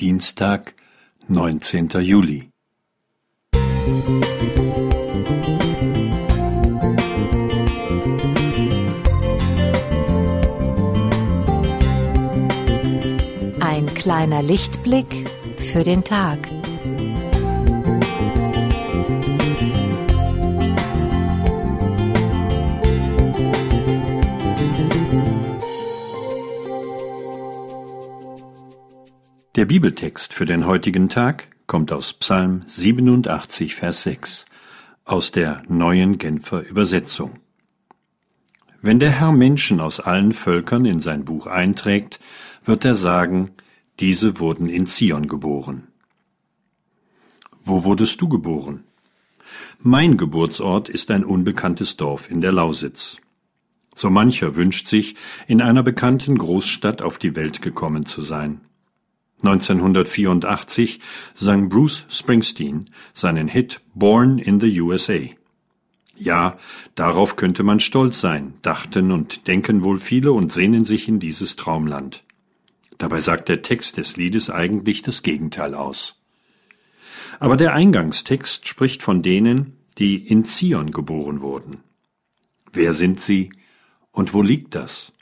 Dienstag, 0.00 0.74
neunzehnter 1.28 2.00
Juli. 2.00 2.50
Ein 13.60 13.86
kleiner 13.94 14.42
Lichtblick 14.42 15.30
für 15.58 15.84
den 15.84 16.02
Tag. 16.02 16.40
Der 29.56 29.66
Bibeltext 29.66 30.34
für 30.34 30.46
den 30.46 30.66
heutigen 30.66 31.08
Tag 31.08 31.46
kommt 31.68 31.92
aus 31.92 32.12
Psalm 32.14 32.62
87, 32.66 33.76
Vers 33.76 34.02
6 34.02 34.46
aus 35.04 35.30
der 35.30 35.62
neuen 35.68 36.18
Genfer 36.18 36.68
Übersetzung. 36.68 37.38
Wenn 38.82 38.98
der 38.98 39.12
Herr 39.12 39.30
Menschen 39.30 39.78
aus 39.78 40.00
allen 40.00 40.32
Völkern 40.32 40.84
in 40.86 40.98
sein 40.98 41.24
Buch 41.24 41.46
einträgt, 41.46 42.18
wird 42.64 42.84
er 42.84 42.96
sagen, 42.96 43.52
diese 44.00 44.40
wurden 44.40 44.68
in 44.68 44.88
Zion 44.88 45.28
geboren. 45.28 45.86
Wo 47.62 47.84
wurdest 47.84 48.20
du 48.20 48.28
geboren? 48.28 48.82
Mein 49.78 50.16
Geburtsort 50.16 50.88
ist 50.88 51.12
ein 51.12 51.24
unbekanntes 51.24 51.96
Dorf 51.96 52.28
in 52.28 52.40
der 52.40 52.50
Lausitz. 52.50 53.18
So 53.94 54.10
mancher 54.10 54.56
wünscht 54.56 54.88
sich, 54.88 55.14
in 55.46 55.62
einer 55.62 55.84
bekannten 55.84 56.38
Großstadt 56.38 57.02
auf 57.02 57.18
die 57.18 57.36
Welt 57.36 57.62
gekommen 57.62 58.04
zu 58.04 58.22
sein. 58.22 58.60
1984 59.46 61.00
sang 61.34 61.68
Bruce 61.68 62.06
Springsteen 62.08 62.90
seinen 63.12 63.48
Hit 63.48 63.80
Born 63.94 64.38
in 64.38 64.60
the 64.60 64.80
USA. 64.80 65.20
Ja, 66.16 66.58
darauf 66.94 67.36
könnte 67.36 67.62
man 67.62 67.80
stolz 67.80 68.20
sein, 68.20 68.54
dachten 68.62 69.12
und 69.12 69.46
denken 69.48 69.84
wohl 69.84 69.98
viele 69.98 70.32
und 70.32 70.52
sehnen 70.52 70.84
sich 70.84 71.08
in 71.08 71.18
dieses 71.18 71.56
Traumland. 71.56 72.24
Dabei 72.98 73.20
sagt 73.20 73.48
der 73.48 73.62
Text 73.62 73.96
des 73.96 74.16
Liedes 74.16 74.50
eigentlich 74.50 75.02
das 75.02 75.22
Gegenteil 75.22 75.74
aus. 75.74 76.20
Aber 77.40 77.56
der 77.56 77.74
Eingangstext 77.74 78.68
spricht 78.68 79.02
von 79.02 79.22
denen, 79.22 79.76
die 79.98 80.16
in 80.16 80.44
Zion 80.44 80.92
geboren 80.92 81.40
wurden. 81.40 81.78
Wer 82.72 82.92
sind 82.92 83.20
sie 83.20 83.50
und 84.12 84.34
wo 84.34 84.42
liegt 84.42 84.74
das? 84.74 85.13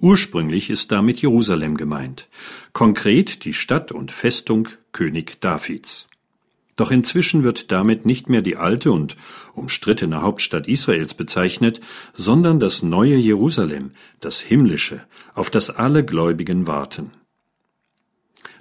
Ursprünglich 0.00 0.70
ist 0.70 0.92
damit 0.92 1.20
Jerusalem 1.20 1.76
gemeint, 1.76 2.28
konkret 2.72 3.44
die 3.44 3.52
Stadt 3.52 3.92
und 3.92 4.12
Festung 4.12 4.68
König 4.92 5.40
Davids. 5.42 6.08
Doch 6.76 6.90
inzwischen 6.90 7.44
wird 7.44 7.70
damit 7.70 8.06
nicht 8.06 8.30
mehr 8.30 8.40
die 8.40 8.56
alte 8.56 8.92
und 8.92 9.18
umstrittene 9.54 10.22
Hauptstadt 10.22 10.66
Israels 10.66 11.12
bezeichnet, 11.12 11.82
sondern 12.14 12.58
das 12.58 12.82
neue 12.82 13.16
Jerusalem, 13.16 13.90
das 14.20 14.40
himmlische, 14.40 15.04
auf 15.34 15.50
das 15.50 15.68
alle 15.68 16.02
Gläubigen 16.02 16.66
warten. 16.66 17.10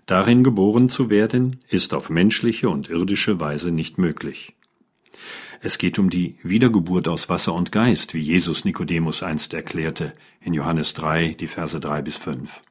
Darin 0.05 0.43
geboren 0.43 0.89
zu 0.89 1.09
werden, 1.09 1.61
ist 1.69 1.93
auf 1.93 2.09
menschliche 2.09 2.67
und 2.67 2.89
irdische 2.89 3.39
Weise 3.39 3.71
nicht 3.71 3.97
möglich. 3.97 4.57
Es 5.61 5.77
geht 5.77 5.99
um 5.99 6.09
die 6.09 6.37
Wiedergeburt 6.41 7.07
aus 7.07 7.29
Wasser 7.29 7.53
und 7.53 7.71
Geist, 7.71 8.13
wie 8.13 8.19
Jesus 8.19 8.65
Nikodemus 8.65 9.23
einst 9.23 9.53
erklärte, 9.53 10.13
in 10.39 10.53
Johannes 10.53 10.93
3, 10.93 11.35
die 11.39 11.47
Verse 11.47 11.79
3 11.79 12.01
bis 12.01 12.15
5. 12.15 12.61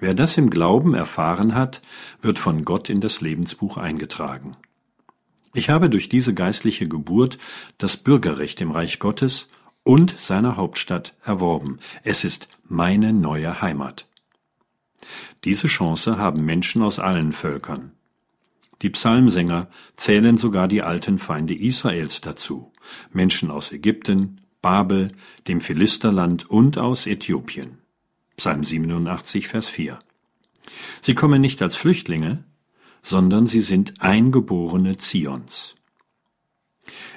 Wer 0.00 0.14
das 0.14 0.36
im 0.36 0.50
Glauben 0.50 0.94
erfahren 0.94 1.54
hat, 1.54 1.82
wird 2.20 2.38
von 2.38 2.64
Gott 2.64 2.88
in 2.88 3.00
das 3.00 3.20
Lebensbuch 3.20 3.76
eingetragen. 3.76 4.56
Ich 5.54 5.70
habe 5.70 5.90
durch 5.90 6.08
diese 6.08 6.34
geistliche 6.34 6.86
Geburt 6.86 7.38
das 7.78 7.96
Bürgerrecht 7.96 8.60
im 8.60 8.70
Reich 8.70 9.00
Gottes 9.00 9.48
und 9.82 10.10
seiner 10.20 10.56
Hauptstadt 10.56 11.14
erworben. 11.24 11.78
Es 12.04 12.22
ist 12.22 12.46
meine 12.64 13.12
neue 13.12 13.60
Heimat. 13.60 14.06
Diese 15.44 15.66
Chance 15.66 16.18
haben 16.18 16.44
Menschen 16.44 16.82
aus 16.82 16.98
allen 16.98 17.32
Völkern. 17.32 17.92
Die 18.82 18.90
Psalmsänger 18.90 19.68
zählen 19.96 20.38
sogar 20.38 20.68
die 20.68 20.82
alten 20.82 21.18
Feinde 21.18 21.54
Israels 21.54 22.20
dazu, 22.20 22.72
Menschen 23.12 23.50
aus 23.50 23.72
Ägypten, 23.72 24.40
Babel, 24.62 25.12
dem 25.48 25.60
Philisterland 25.60 26.48
und 26.48 26.78
aus 26.78 27.06
Äthiopien. 27.06 27.78
Psalm 28.36 28.62
87, 28.62 29.48
Vers 29.48 29.68
4. 29.68 29.98
Sie 31.00 31.14
kommen 31.14 31.40
nicht 31.40 31.60
als 31.62 31.76
Flüchtlinge, 31.76 32.44
sondern 33.02 33.46
sie 33.46 33.62
sind 33.62 34.00
Eingeborene 34.00 34.96
Zions. 34.96 35.74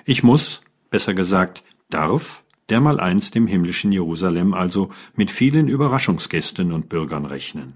Ich 0.06 0.24
muss, 0.24 0.62
besser 0.90 1.14
gesagt, 1.14 1.64
darf 1.90 2.44
dermaleinst 2.70 3.36
im 3.36 3.48
himmlischen 3.48 3.92
Jerusalem 3.92 4.54
also 4.54 4.90
mit 5.14 5.30
vielen 5.30 5.68
Überraschungsgästen 5.68 6.72
und 6.72 6.90
Bürgern 6.90 7.26
rechnen. 7.26 7.76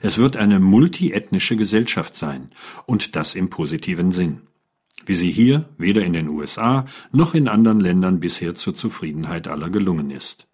Es 0.00 0.18
wird 0.18 0.36
eine 0.36 0.60
multiethnische 0.60 1.56
Gesellschaft 1.56 2.16
sein, 2.16 2.50
und 2.86 3.16
das 3.16 3.34
im 3.34 3.50
positiven 3.50 4.12
Sinn, 4.12 4.42
wie 5.06 5.14
sie 5.14 5.30
hier 5.30 5.68
weder 5.78 6.02
in 6.02 6.12
den 6.12 6.28
USA 6.28 6.86
noch 7.12 7.34
in 7.34 7.48
anderen 7.48 7.80
Ländern 7.80 8.20
bisher 8.20 8.54
zur 8.54 8.74
Zufriedenheit 8.74 9.48
aller 9.48 9.70
gelungen 9.70 10.10
ist. 10.10 10.46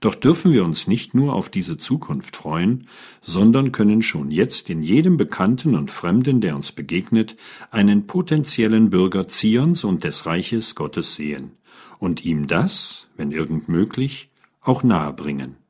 Doch 0.00 0.16
dürfen 0.16 0.52
wir 0.52 0.64
uns 0.64 0.88
nicht 0.88 1.14
nur 1.14 1.32
auf 1.32 1.48
diese 1.48 1.76
Zukunft 1.78 2.34
freuen, 2.34 2.88
sondern 3.20 3.70
können 3.70 4.02
schon 4.02 4.32
jetzt 4.32 4.68
in 4.68 4.82
jedem 4.82 5.16
Bekannten 5.16 5.76
und 5.76 5.92
Fremden, 5.92 6.40
der 6.40 6.56
uns 6.56 6.72
begegnet, 6.72 7.36
einen 7.70 8.08
potenziellen 8.08 8.90
Bürger 8.90 9.28
Zions 9.28 9.84
und 9.84 10.02
des 10.02 10.26
Reiches 10.26 10.74
Gottes 10.74 11.14
sehen 11.14 11.52
und 12.00 12.24
ihm 12.24 12.48
das, 12.48 13.06
wenn 13.16 13.30
irgend 13.30 13.68
möglich, 13.68 14.30
auch 14.60 14.82
nahebringen. 14.82 15.61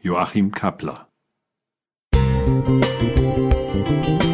Joachim 0.00 0.52
Kappler. 0.52 1.08
Musik 2.14 4.27